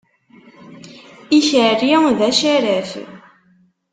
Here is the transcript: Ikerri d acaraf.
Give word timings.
Ikerri 1.37 1.95
d 2.19 2.19
acaraf. 2.29 2.89